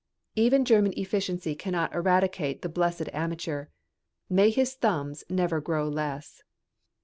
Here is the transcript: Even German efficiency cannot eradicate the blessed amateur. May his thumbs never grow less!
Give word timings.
Even 0.35 0.65
German 0.65 0.93
efficiency 0.97 1.53
cannot 1.53 1.93
eradicate 1.93 2.63
the 2.63 2.69
blessed 2.69 3.07
amateur. 3.13 3.67
May 4.31 4.49
his 4.49 4.73
thumbs 4.73 5.23
never 5.29 5.61
grow 5.61 5.87
less! 5.87 6.41